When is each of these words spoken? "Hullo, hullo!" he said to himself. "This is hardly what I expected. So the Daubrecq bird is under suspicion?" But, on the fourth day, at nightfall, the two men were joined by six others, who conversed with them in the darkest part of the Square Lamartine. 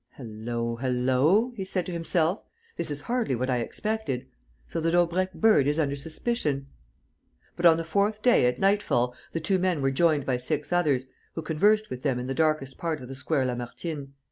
"Hullo, 0.17 0.77
hullo!" 0.77 1.51
he 1.55 1.63
said 1.63 1.85
to 1.85 1.91
himself. 1.91 2.41
"This 2.75 2.89
is 2.89 3.01
hardly 3.01 3.35
what 3.35 3.51
I 3.51 3.57
expected. 3.59 4.25
So 4.67 4.81
the 4.81 4.89
Daubrecq 4.89 5.31
bird 5.35 5.67
is 5.67 5.77
under 5.79 5.95
suspicion?" 5.95 6.65
But, 7.55 7.67
on 7.67 7.77
the 7.77 7.83
fourth 7.83 8.23
day, 8.23 8.47
at 8.47 8.57
nightfall, 8.57 9.13
the 9.31 9.39
two 9.39 9.59
men 9.59 9.79
were 9.79 9.91
joined 9.91 10.25
by 10.25 10.37
six 10.37 10.73
others, 10.73 11.05
who 11.35 11.43
conversed 11.43 11.91
with 11.91 12.01
them 12.01 12.17
in 12.17 12.25
the 12.25 12.33
darkest 12.33 12.79
part 12.79 12.99
of 12.99 13.09
the 13.09 13.13
Square 13.13 13.45
Lamartine. 13.45 14.13